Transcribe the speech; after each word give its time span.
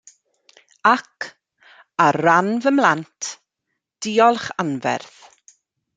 Ac, 0.91 1.27
ar 2.05 2.19
ran 2.25 2.49
fy 2.63 2.71
mhlant, 2.77 3.31
diolch 4.03 4.49
anferth. 4.65 5.21